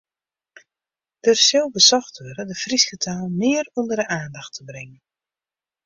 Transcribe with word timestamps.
Der 1.25 1.35
sil 1.41 1.69
besocht 1.71 2.21
wurde 2.21 2.43
de 2.49 2.55
Fryske 2.63 2.97
taal 3.03 3.29
mear 3.41 3.67
ûnder 3.79 3.97
de 4.01 4.05
oandacht 4.17 4.53
te 4.55 4.61
bringen. 4.69 4.99